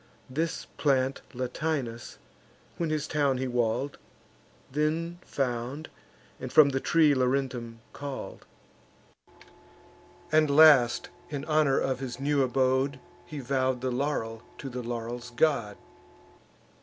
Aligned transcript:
This 0.31 0.65
plant 0.77 1.21
Latinus, 1.31 2.17
when 2.77 2.89
his 2.89 3.05
town 3.07 3.37
he 3.37 3.47
wall'd, 3.47 3.99
Then 4.71 5.19
found, 5.23 5.89
and 6.39 6.51
from 6.51 6.69
the 6.69 6.79
tree 6.79 7.13
Laurentum 7.13 7.81
call'd; 7.93 8.43
And 10.31 10.49
last, 10.49 11.09
in 11.29 11.45
honour 11.45 11.77
of 11.79 11.99
his 11.99 12.19
new 12.19 12.41
abode, 12.41 12.99
He 13.27 13.41
vow'd 13.41 13.81
the 13.81 13.91
laurel 13.91 14.41
to 14.57 14.69
the 14.71 14.81
laurel's 14.81 15.29
god. 15.29 15.77